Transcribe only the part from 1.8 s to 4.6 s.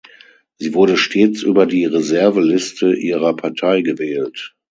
Reserveliste ihrer Partei gewählt.